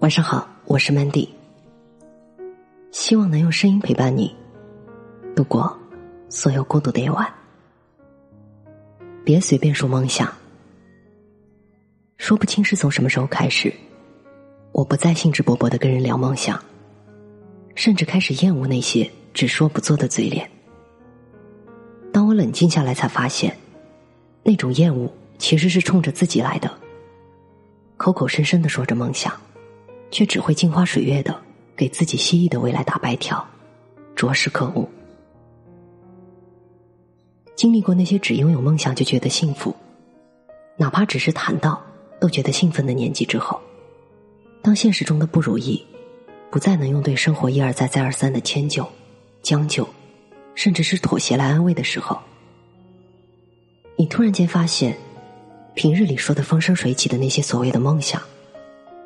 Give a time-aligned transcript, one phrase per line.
[0.00, 1.28] 晚上好，我是 Mandy，
[2.90, 4.34] 希望能用声音陪伴你
[5.34, 5.74] 度过
[6.28, 7.32] 所有孤独的夜晚。
[9.24, 10.30] 别随便说梦想，
[12.18, 13.72] 说不清是从什么时候开始，
[14.72, 16.62] 我不再兴致勃勃的跟人聊梦想，
[17.74, 20.50] 甚至开始厌恶那些只说不做的嘴脸。
[22.12, 23.56] 当我冷静下来，才发现，
[24.42, 26.70] 那种厌恶其实是冲着自己来的，
[27.96, 29.32] 口口声声的说着梦想。
[30.14, 31.36] 却只会镜花水月的
[31.76, 33.44] 给自己希冀的未来打白条，
[34.14, 34.88] 着实可恶。
[37.56, 39.74] 经历过那些只拥有梦想就觉得幸福，
[40.76, 41.82] 哪怕只是谈到
[42.20, 43.60] 都觉得兴奋的年纪之后，
[44.62, 45.84] 当现实中的不如意
[46.48, 48.88] 不再能用对生活一而再再而三的迁就、
[49.42, 49.84] 将就，
[50.54, 52.16] 甚至是妥协来安慰的时候，
[53.96, 54.96] 你突然间发现，
[55.74, 58.22] 平日里说的风生水起的那些所谓的梦想，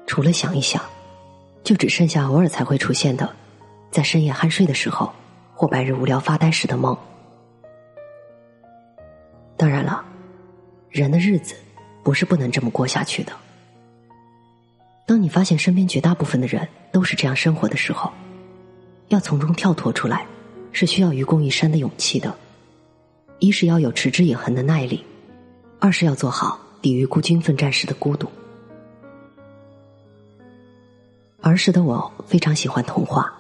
[0.07, 0.85] 除了想一想。
[1.69, 3.29] 就只剩下偶尔才会出现的，
[3.91, 5.13] 在深夜酣睡的时候，
[5.55, 6.97] 或白日无聊发呆时的梦。
[9.55, 10.03] 当然了，
[10.89, 11.55] 人的日子
[12.03, 13.35] 不是不能这么过下去的。
[15.07, 18.11] 当你发现身边绝大部分的人都是这样生活的时候，
[19.09, 20.27] 要从中跳脱出来，
[20.73, 22.35] 是需要愚公移山的勇气的。
[23.41, 25.05] 一是要有持之以恒的耐力，
[25.79, 28.27] 二是要做好抵御孤军奋战时的孤独。
[31.41, 33.33] 儿时的我非常喜欢童话，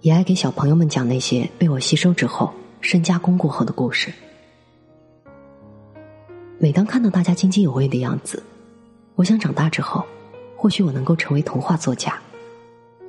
[0.00, 4.12] 也爱给小朋友们讲那些被我吸收之后、深加工过后的故事。
[6.58, 8.42] 每当看到大家津津有味的样子，
[9.14, 10.04] 我想长大之后，
[10.56, 12.18] 或许我能够成为童话作家，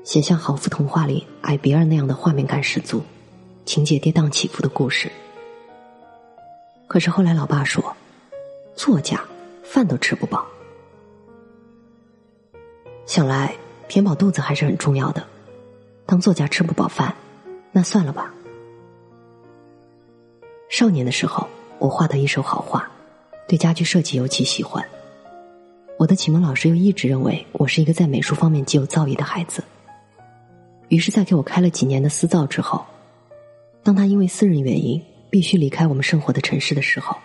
[0.04, 3.02] 写像《豪夫童话》里矮比尔那样的画面感十足、
[3.66, 5.12] 情节跌宕起伏的故事。
[6.88, 7.84] 可是后来，老爸说
[8.76, 9.20] ：“作家
[9.64, 10.46] 饭都吃不饱。”
[13.08, 13.56] 想来。
[13.88, 15.26] 填饱肚子还是很重要的。
[16.06, 17.14] 当作家吃不饱饭，
[17.72, 18.34] 那算了吧。
[20.70, 21.48] 少年的时候，
[21.80, 22.90] 我画的一手好画，
[23.48, 24.86] 对家具设计尤其喜欢。
[25.98, 29.64] 我的启蒙老师又一直认为我是一个在美术方面极有造诣的孩子。
[30.90, 32.86] 于是，在给我开了几年的私造之后，
[33.84, 37.18] 当他因为私人原因必须离开我们生活的城市的时候，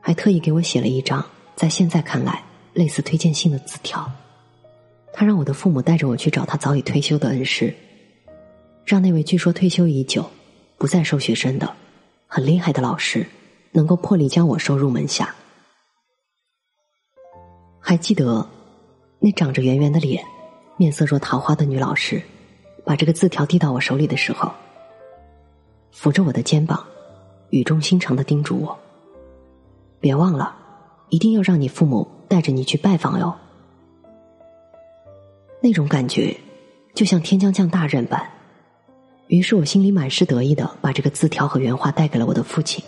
[0.00, 1.24] 还特意给我写了一张
[1.56, 4.10] 在现在看来类似推荐信的字条。
[5.18, 7.74] 他让我的父母带着我去找他早已退休的恩师，
[8.84, 10.24] 让那位据说退休已久、
[10.76, 11.68] 不再收学生的、
[12.28, 13.26] 很厉害的老师，
[13.72, 15.34] 能够破例将我收入门下。
[17.80, 18.48] 还记得
[19.18, 20.24] 那长着圆圆的脸、
[20.76, 22.22] 面色若桃花的女老师，
[22.84, 24.52] 把这个字条递到我手里的时候，
[25.90, 26.86] 扶着我的肩膀，
[27.50, 28.78] 语重心长的叮嘱我
[29.98, 30.54] ：“别忘了，
[31.08, 33.34] 一定要让你父母带着你去拜访哟。”
[35.60, 36.36] 那种感觉，
[36.94, 38.30] 就像天将降大任般。
[39.26, 42.82] 于是我心里满是得意的把这个字条和原画带给了我的父亲，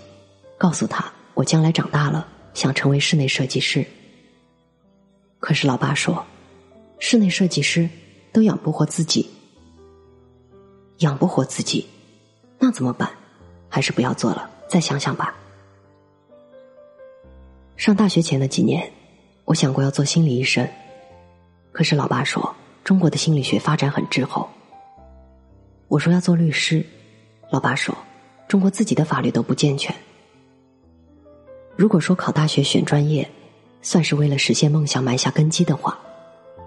[0.56, 3.84] 告诉他我将来长大了想成为室内设计师。
[5.38, 6.24] 可是老爸说，
[6.98, 7.88] 室内设计师
[8.32, 9.28] 都养不活自己，
[10.98, 11.86] 养不活自己，
[12.58, 13.10] 那怎么办？
[13.68, 15.34] 还是不要做了，再想想吧。
[17.76, 18.90] 上大学前的几年，
[19.44, 20.66] 我想过要做心理医生，
[21.72, 22.54] 可是老爸说。
[22.82, 24.48] 中国的心理学发展很滞后。
[25.88, 26.84] 我说要做律师，
[27.50, 27.96] 老爸说
[28.46, 29.94] 中国自己的法律都不健全。
[31.76, 33.28] 如果说考大学选专业，
[33.82, 35.98] 算是为了实现梦想埋下根基的话，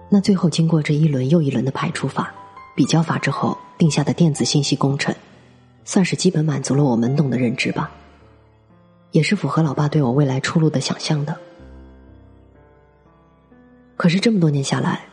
[0.10, 2.34] 那最后经过这一轮又一轮的排除法、
[2.76, 5.16] 比较法之后定下的电子信息工程，
[5.86, 7.92] 算是基本满足了我懵懂的认知吧，
[9.12, 11.38] 也是符合老爸对我未来出路的想象的。
[13.96, 15.06] 可是这么多年下来。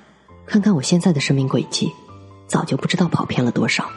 [0.51, 1.95] 看看我现在的生命轨迹，
[2.49, 3.89] 早就不知道跑偏了多少。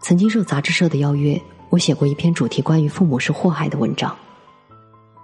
[0.00, 1.40] 曾经受杂志社的邀约，
[1.70, 4.18] 我写过一篇主题关于父母是祸害的文章，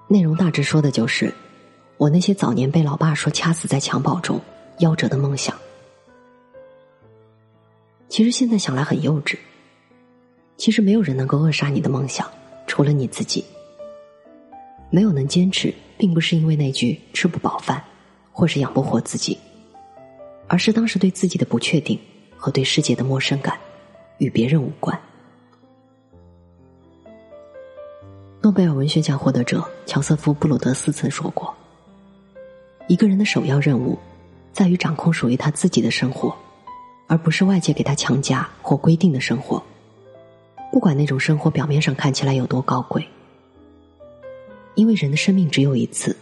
[0.06, 1.34] 内容大致说的就是
[1.96, 4.40] 我那些早年被老爸说掐死在襁褓中
[4.78, 5.58] 夭折的梦想。
[8.08, 9.36] 其实现在想来很幼稚。
[10.56, 12.30] 其实没有人能够扼杀你的梦想，
[12.68, 13.44] 除了你自己。
[14.88, 17.82] 没有能坚持，并不是因为那句吃不饱饭。
[18.36, 19.38] 或是养不活自己，
[20.48, 21.96] 而是当时对自己的不确定
[22.36, 23.56] 和对世界的陌生感，
[24.18, 25.00] 与别人无关。
[28.42, 31.54] 诺贝尔文学奖获得者乔瑟夫·布鲁德斯曾说过
[32.88, 33.96] ：“一个人的首要任务，
[34.52, 36.36] 在于掌控属于他自己的生活，
[37.06, 39.62] 而不是外界给他强加或规定的生活。
[40.72, 43.06] 不管那种生活表面上看起来有多高贵，
[44.74, 46.14] 因为人的生命只有一次。”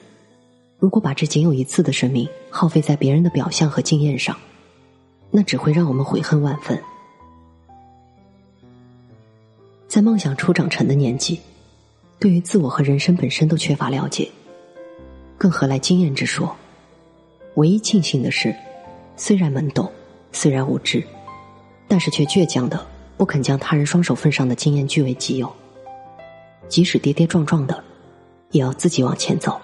[0.82, 4.37] 如果把这仅有一次的生命耗费在别人的表象和经验上，
[5.31, 6.76] 那只会让我们悔恨万分。
[9.87, 11.38] 在梦想初长成的年纪，
[12.19, 14.29] 对于自我和人生本身都缺乏了解，
[15.38, 16.52] 更何来经验之说？
[17.55, 18.52] 唯一庆幸的是，
[19.17, 19.88] 虽然懵懂，
[20.32, 21.00] 虽然无知，
[21.87, 22.85] 但是却倔强的
[23.17, 25.49] 不肯将他人双手份上的经验据为己有。
[26.69, 27.85] 即使跌跌撞撞的，
[28.50, 29.61] 也要自己往前走。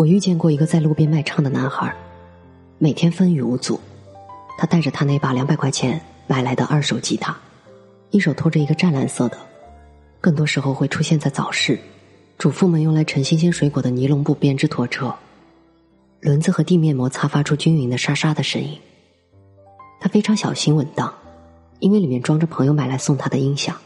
[0.00, 1.94] 我遇见过一个在路边卖唱的男孩，
[2.78, 3.78] 每天风雨无阻，
[4.56, 6.00] 他带着他那把两百块钱。
[6.26, 7.36] 买来的二手吉他，
[8.10, 9.36] 一手拖着一个湛蓝色的，
[10.18, 11.78] 更多时候会出现在早市，
[12.38, 15.14] 主妇们用来盛新鲜水果的尼龙布编织拖车，
[16.20, 18.78] 轮子和地面摩擦发出均匀的沙沙的声音。
[20.00, 21.12] 他非常小心稳当，
[21.80, 23.76] 因为里面装着朋友买来送他的音响。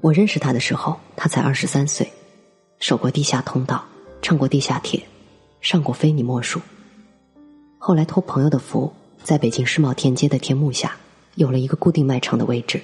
[0.00, 2.10] 我认识他的时候，他才二十三岁，
[2.78, 3.84] 守过地下通道，
[4.22, 5.02] 唱过地下铁，
[5.60, 6.60] 上过非你莫属。
[7.78, 8.92] 后来托朋友的福。
[9.20, 10.96] 在北京世贸天阶的天幕下，
[11.34, 12.80] 有了一个固定卖场的位置。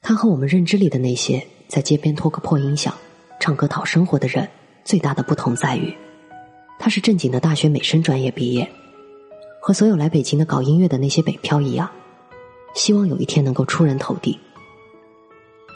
[0.00, 2.92] 他和我们认知里的那些在街边拖个破音响、
[3.38, 4.48] 唱歌讨生活的人，
[4.84, 5.94] 最大的不同在于，
[6.78, 8.68] 他是正经的大学美声专业毕业，
[9.60, 11.88] 和所有来北京的搞音乐的那些北漂一样，
[12.74, 14.36] 希望有一天能够出人头地。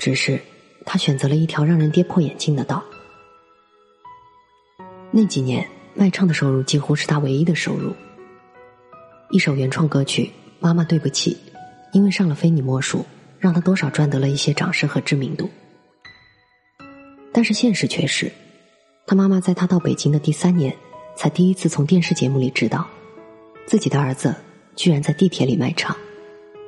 [0.00, 0.40] 只是
[0.84, 2.82] 他选择了一条让人跌破眼镜的道。
[5.10, 7.94] 那几年卖唱的收入几乎是他唯一的收入。
[9.30, 10.24] 一首原创歌曲
[10.60, 11.34] 《妈妈对不起》，
[11.92, 13.04] 因为上了非你莫属，
[13.38, 15.48] 让他多少赚得了一些掌声和知名度。
[17.32, 18.30] 但是现实却是，
[19.06, 20.76] 他妈妈在他到北京的第三年，
[21.16, 22.86] 才第一次从电视节目里知道，
[23.66, 24.34] 自己的儿子
[24.76, 25.96] 居然在地铁里卖唱。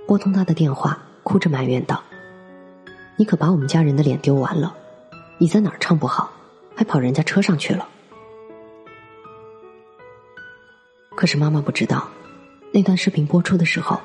[0.06, 2.02] 拨通他的电话，哭着埋怨道
[3.16, 4.76] ：“你可把我们家人的脸丢完了！
[5.38, 6.30] 你在哪儿唱不好，
[6.74, 7.88] 还跑人家车上去了。”
[11.16, 12.08] 可是妈妈不知道。
[12.72, 13.98] 那段视频播出的时候，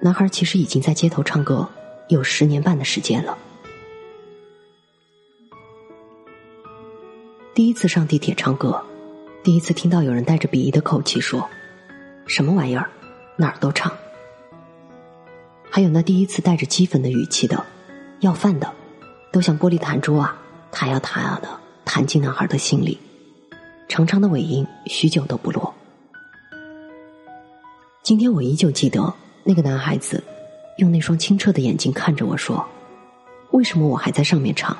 [0.00, 1.68] 男孩其实已经在街头唱歌
[2.08, 3.36] 有十年半的时间了。
[7.52, 8.82] 第一次上地铁唱歌，
[9.42, 11.46] 第一次听到有人带着鄙夷的口气说
[12.26, 12.88] ：“什么玩意儿，
[13.36, 13.92] 哪儿都唱。”
[15.70, 17.62] 还有那第一次带着讥讽的语气的
[18.20, 18.72] “要饭的，
[19.30, 20.36] 都像玻璃弹珠啊，
[20.70, 21.48] 弹呀弹呀的
[21.84, 22.98] 弹进男孩的心里，
[23.88, 25.72] 长长的尾音许久都不落。”
[28.02, 29.12] 今天我依旧记得
[29.44, 30.22] 那个男孩子，
[30.78, 32.64] 用那双清澈的眼睛看着我说
[33.52, 34.76] ：“为什么我还在上面唱？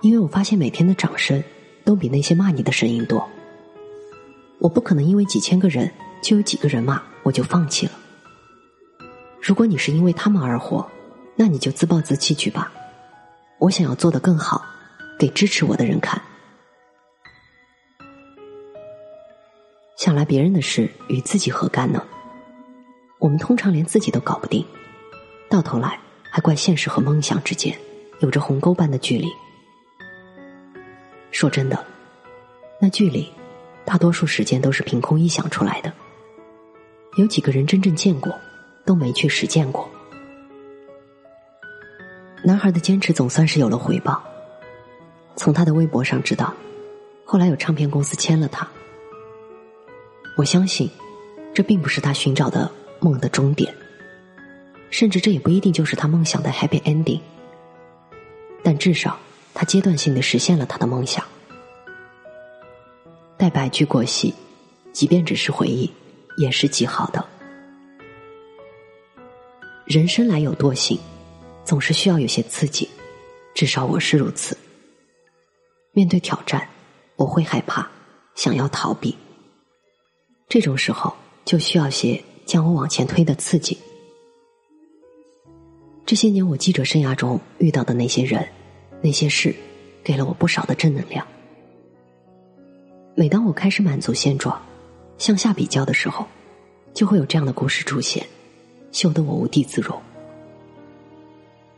[0.00, 1.42] 因为我发现每天的掌声
[1.84, 3.28] 都比那些骂你的声音多。
[4.58, 5.90] 我不可能因为几千个人
[6.22, 7.92] 就有几个人骂我就放弃了。
[9.42, 10.86] 如果你是因为他们而活，
[11.36, 12.72] 那你就自暴自弃去吧。
[13.58, 14.64] 我想要做得更好，
[15.18, 16.20] 给支持我的人看。
[19.96, 22.04] 想来别人的事与自己何干呢？”
[23.20, 24.62] 我们通常连自己都搞不定，
[25.48, 25.98] 到头来
[26.30, 27.74] 还怪现实和梦想之间
[28.20, 29.26] 有着鸿沟般的距离。
[31.30, 31.86] 说真的，
[32.78, 33.32] 那距离
[33.82, 35.90] 大多数时间都是凭空臆想出来的。
[37.16, 38.38] 有几个人真正见过，
[38.84, 39.88] 都没去实践过。
[42.44, 44.22] 男孩的坚持总算是有了回报。
[45.34, 46.54] 从他的微博上知道，
[47.24, 48.68] 后来有唱片公司签了他。
[50.36, 50.90] 我相信，
[51.54, 52.70] 这并不是他寻找的。
[53.00, 53.74] 梦的终点，
[54.88, 57.20] 甚至这也不一定就是他梦想的 happy ending。
[58.62, 59.18] 但至少，
[59.52, 61.22] 他阶段性的实现了他的梦想。
[63.36, 64.32] 待白驹过隙，
[64.90, 65.92] 即便只是回忆，
[66.38, 67.22] 也是极好的。
[69.84, 70.98] 人生来有惰性，
[71.64, 72.88] 总是需要有些刺激，
[73.54, 74.56] 至少我是如此。
[75.92, 76.68] 面对挑战，
[77.16, 77.88] 我会害怕，
[78.34, 79.16] 想要逃避。
[80.48, 82.22] 这种时候，就需要些。
[82.46, 83.78] 将我往前推的刺激。
[86.04, 88.46] 这些年我记者生涯中遇到的那些人、
[89.00, 89.54] 那些事，
[90.02, 91.26] 给了我不少的正能量。
[93.14, 94.62] 每当我开始满足现状、
[95.16, 96.26] 向下比较的时候，
[96.92, 98.26] 就会有这样的故事出现，
[98.92, 99.98] 羞得我无地自容。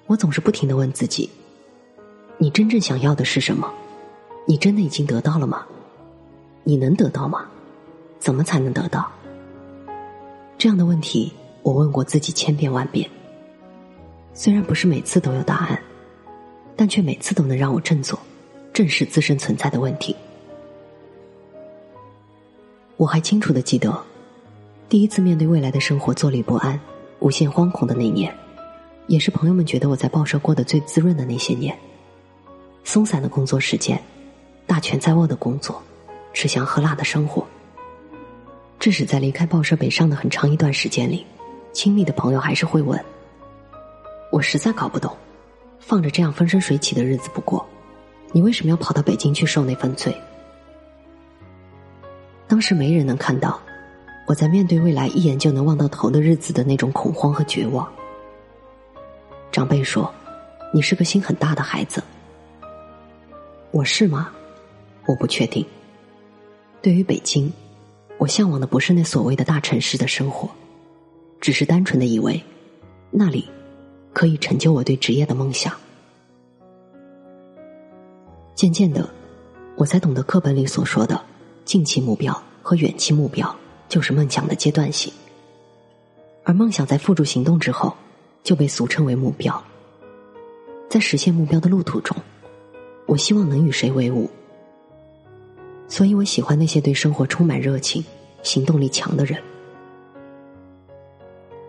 [0.07, 1.29] 我总是不停的问自己：
[2.39, 3.73] 你真正想要的是什么？
[4.47, 5.67] 你真的已经得到了吗？
[6.63, 7.47] 你能得到吗？
[8.19, 9.11] 怎么才能得到？
[10.57, 11.33] 这样的问题，
[11.63, 13.09] 我问过自己千遍万遍。
[14.33, 15.83] 虽然不是每次都有答案，
[16.77, 18.19] 但却每次都能让我振作，
[18.73, 20.15] 正视自身存在的问题。
[22.97, 24.03] 我还清楚的记得，
[24.89, 26.79] 第一次面对未来的生活坐立不安、
[27.19, 28.35] 无限惶恐的那年，
[29.07, 31.77] 也是朋友们觉得我在报社过得最滋润的那些年。
[32.85, 34.01] 松散的工作时间，
[34.67, 35.83] 大权在握的工作，
[36.33, 37.47] 吃香喝辣的生活。
[38.79, 41.25] 致使在离开报社北上的很长一段时间里，
[41.73, 43.03] 亲密的朋友还是会问
[44.31, 45.17] ：“我实在搞不懂，
[45.81, 47.67] 放着这样风生水起的日子不过，
[48.33, 50.15] 你为什么要跑到北京去受那份罪？”
[52.47, 53.61] 当时没人能看到
[54.29, 57.91] 我在面对未来一眼就能望到头的日子的那种恐慌和绝望。
[59.51, 60.13] 长辈说
[60.73, 62.03] ：“你是个心很大的孩子。”
[63.73, 64.31] 我是吗？
[65.07, 65.65] 我不确定。
[66.83, 67.53] 对于北京，
[68.19, 70.49] 我向往的不是那所谓的大城市的生活，
[71.41, 72.43] 只是单纯的以为，
[73.11, 73.49] 那里
[74.13, 75.73] 可以成就我对职业的梦想。
[78.55, 79.09] 渐渐的，
[79.77, 81.21] 我才懂得课本里所说的
[81.65, 83.55] 近期目标和远期目标
[83.89, 85.13] 就是梦想的阶段性，
[86.45, 87.95] 而梦想在付诸行动之后，
[88.47, 89.61] 就被俗称为目标。
[90.89, 92.17] 在实现目标的路途中。
[93.07, 94.29] 我希望能与谁为伍，
[95.87, 98.05] 所以我喜欢那些对生活充满热情、
[98.43, 99.41] 行动力强的人。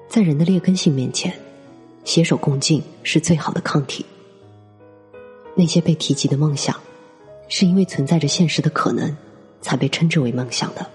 [0.07, 1.31] 在人的劣根性面前，
[2.03, 4.03] 携手共进是最好的抗体。
[5.53, 6.75] 那些被提及的梦想，
[7.47, 9.15] 是因为存在着现实的可能，
[9.61, 10.89] 才被称之为梦想的，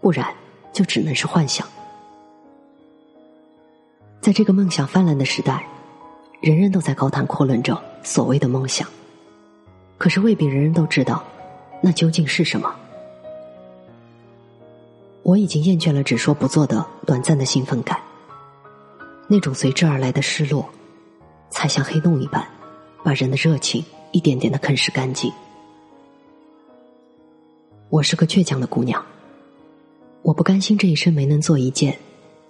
[0.00, 0.32] 不然
[0.72, 1.66] 就只能是幻想。
[4.22, 5.66] 在这个梦想泛滥的时代，
[6.40, 8.88] 人人都在高谈阔论着所谓的梦想。
[9.98, 11.24] 可是未必人人都知道，
[11.82, 12.72] 那究竟是什么？
[15.24, 18.00] 我已经厌倦了只说不做的短暂的兴奋感，
[19.26, 20.70] 那种随之而来的失落，
[21.50, 22.46] 才像黑洞一般，
[23.02, 25.32] 把人的热情一点点的啃食干净。
[27.88, 29.04] 我是个倔强的姑娘，
[30.22, 31.98] 我不甘心这一生没能做一件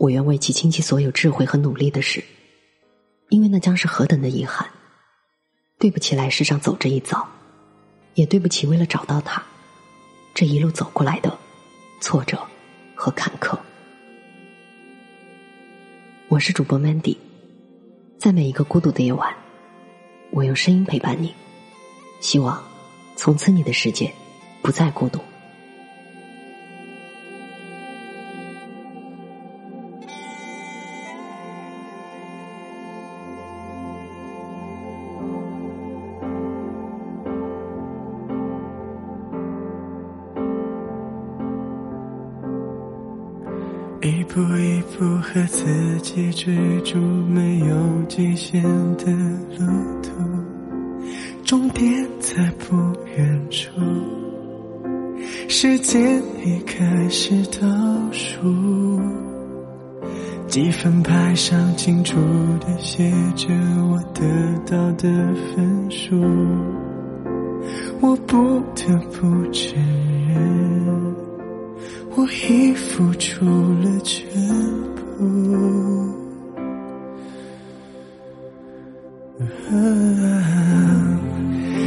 [0.03, 2.25] 我愿为其倾其所有智慧和努力的事，
[3.29, 4.69] 因为那将是何等的遗憾！
[5.79, 7.25] 对不起，来世上走这一遭。
[8.15, 9.41] 也对不起，为了找到他，
[10.35, 11.39] 这一路走过来的
[12.01, 12.37] 挫折
[12.97, 13.57] 和坎坷。
[16.27, 17.17] 我是主播 Mandy，
[18.19, 19.33] 在每一个孤独的夜晚，
[20.33, 21.33] 我用声音陪伴你，
[22.19, 22.61] 希望
[23.15, 24.13] 从此你的世界
[24.63, 25.21] 不再孤独。
[44.05, 45.65] 一步一步和自
[46.01, 48.61] 己追逐没有极限
[48.97, 49.13] 的
[49.57, 49.65] 路
[50.03, 50.11] 途，
[51.45, 52.77] 终点在不
[53.17, 53.71] 远处，
[55.49, 57.69] 时间已开始倒
[58.11, 59.01] 数，
[60.49, 62.17] 积分牌上清楚
[62.59, 63.47] 的写着
[63.89, 64.25] 我得
[64.67, 65.09] 到的
[65.55, 66.21] 分数，
[68.01, 69.81] 我不得不承
[70.29, 70.82] 认。
[72.15, 74.27] 我已付出了全
[74.95, 75.01] 部，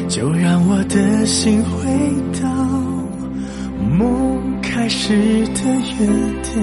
[0.09, 1.85] 就让我的心回
[2.41, 2.49] 到
[3.97, 5.13] 梦开始
[5.47, 5.61] 的
[5.99, 6.07] 原
[6.41, 6.53] 点。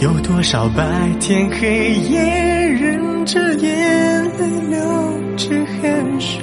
[0.00, 0.84] 有多少白
[1.18, 4.78] 天黑夜，忍着眼泪流
[5.36, 6.42] 着汗水，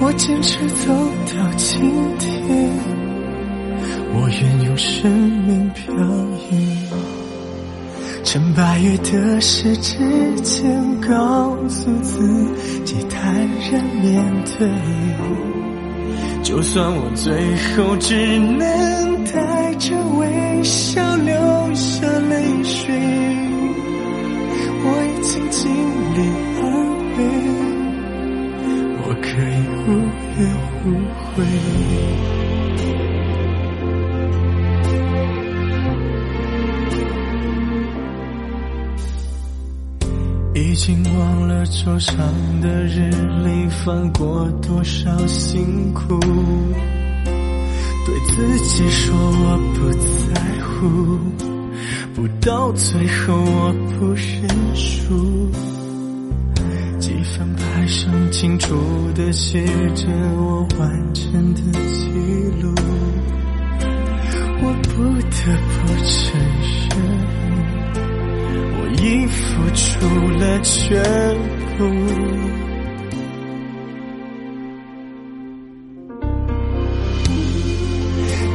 [0.00, 0.94] 我坚持走
[1.34, 1.80] 到今
[2.18, 2.99] 天。
[4.12, 5.94] 我愿用生命漂
[6.50, 6.52] 移，
[8.24, 9.96] 趁八月的时之
[10.42, 12.18] 前，告诉自
[12.84, 13.34] 己坦
[13.70, 14.22] 然面
[14.58, 14.68] 对。
[16.42, 17.32] 就算我最
[17.76, 21.32] 后只能带着微笑流
[21.74, 22.92] 下泪水，
[24.82, 25.70] 我已经尽
[26.16, 26.18] 力
[26.58, 26.62] 而
[27.16, 27.18] 为，
[29.02, 29.88] 我可以无
[30.40, 30.40] 怨
[30.84, 30.86] 无
[31.36, 31.38] 悔。
[40.60, 42.14] 已经忘了桌上
[42.60, 43.10] 的日
[43.42, 46.20] 历翻过多少辛苦，
[48.04, 49.90] 对自己说我不
[50.34, 51.18] 在乎，
[52.14, 55.50] 不到最后我不认输。
[56.98, 58.76] 积分牌上清楚
[59.14, 59.64] 的写
[59.94, 62.06] 着我完成的记
[62.60, 62.74] 录，
[64.62, 66.38] 我不得不承
[66.90, 67.39] 认。
[68.98, 70.06] 已付出
[70.38, 71.02] 了全
[71.78, 71.84] 部，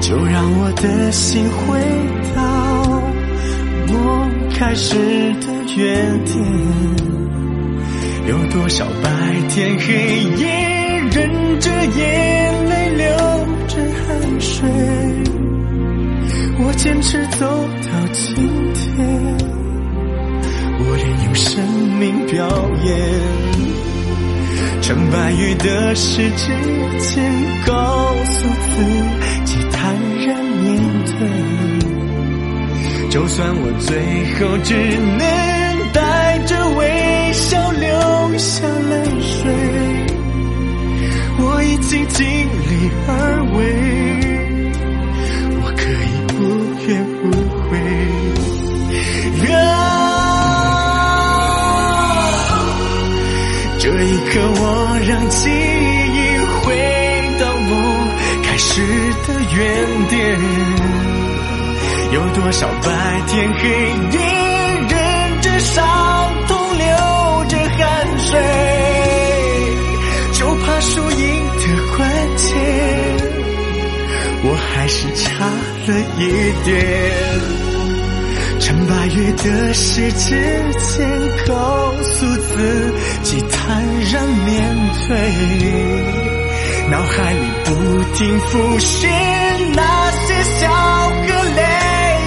[0.01, 1.79] 就让我的心回
[2.35, 2.39] 到
[3.87, 4.95] 梦开始
[5.41, 6.35] 的原点。
[8.27, 9.09] 有多少白
[9.49, 10.45] 天黑夜，
[11.11, 13.05] 忍着眼泪流
[13.67, 13.77] 着
[14.07, 14.67] 汗水，
[16.57, 17.45] 我坚持走
[17.85, 18.33] 到今
[18.73, 18.93] 天，
[20.79, 21.63] 我愿用生
[21.99, 22.47] 命表
[22.83, 22.89] 演。
[24.81, 26.45] 成败与得失之
[26.99, 27.23] 间，
[27.65, 28.83] 告诉自
[29.45, 30.63] 己坦然面
[31.05, 31.17] 对。
[33.09, 33.89] 就算我最
[34.35, 34.75] 后只
[35.17, 35.21] 能
[35.93, 39.51] 带着微笑流下泪水，
[41.39, 43.09] 我已经尽力而
[43.55, 43.63] 为，
[54.35, 56.19] 可，我让记忆
[56.59, 56.75] 回
[57.39, 57.71] 到梦
[58.43, 58.81] 开始
[59.25, 60.15] 的原点。
[62.11, 62.91] 有多少白
[63.27, 63.69] 天黑
[64.11, 64.19] 夜，
[64.89, 65.73] 忍着伤
[66.49, 66.85] 痛，流
[67.47, 67.79] 着汗
[68.19, 68.37] 水，
[70.33, 71.61] 就怕输赢的
[71.95, 72.51] 关键，
[74.43, 75.89] 我还是差了
[76.19, 76.21] 一
[76.65, 76.75] 点。
[78.65, 81.05] 成败与得失之间，
[81.47, 82.91] 告诉自
[83.21, 84.49] 己坦然面
[85.07, 85.09] 对。
[86.89, 87.69] 脑海里不
[88.15, 89.07] 停浮现
[89.75, 91.61] 那些笑和泪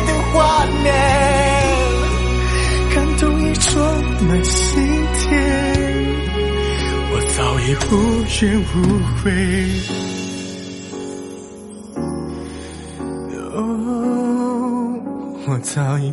[0.07, 0.87] 的画面，
[2.95, 3.75] 感动已装
[4.28, 4.78] 满心
[5.18, 5.30] 田，
[7.11, 7.92] 我早已无
[8.40, 8.75] 怨无
[9.25, 9.26] 悔。
[15.59, 16.12] 我早已